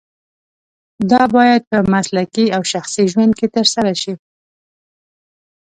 دا 1.11 1.23
باید 1.35 1.61
په 1.71 1.77
مسلکي 1.93 2.45
او 2.55 2.61
شخصي 2.71 3.03
ژوند 3.11 3.33
کې 3.39 3.47
ترسره 3.55 3.93
شي. 4.01 4.13